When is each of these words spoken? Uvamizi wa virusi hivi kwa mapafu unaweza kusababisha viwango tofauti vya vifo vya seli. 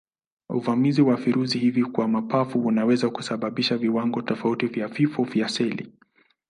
Uvamizi 0.49 1.01
wa 1.01 1.15
virusi 1.15 1.59
hivi 1.59 1.83
kwa 1.85 2.07
mapafu 2.07 2.59
unaweza 2.59 3.09
kusababisha 3.09 3.77
viwango 3.77 4.21
tofauti 4.21 4.67
vya 4.67 4.87
vifo 4.87 5.23
vya 5.23 5.49
seli. 5.49 5.93